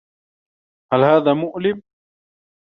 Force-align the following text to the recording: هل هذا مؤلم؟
هل 0.93 1.03
هذا 1.03 1.33
مؤلم؟ 1.33 1.81